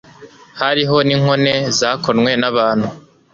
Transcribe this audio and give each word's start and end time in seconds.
hariho 0.61 0.97
n'inkone 1.07 1.53
zakonwe 1.79 2.31
n'abantu 2.41 2.87